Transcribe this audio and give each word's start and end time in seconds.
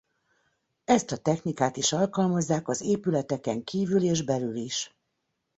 Ezt 0.85 1.11
a 1.11 1.17
technikát 1.17 1.77
is 1.77 1.93
alkalmazzák 1.93 2.67
az 2.67 2.81
épületeken 2.81 3.63
kívül 3.63 4.03
és 4.03 4.21
belül 4.23 4.55
is. 4.55 4.95